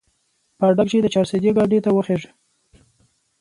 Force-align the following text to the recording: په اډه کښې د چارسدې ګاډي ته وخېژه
په 0.57 0.63
اډه 0.69 0.83
کښې 0.87 0.99
د 1.01 1.07
چارسدې 1.13 1.51
ګاډي 1.57 1.79
ته 1.85 1.89
وخېژه 1.93 2.31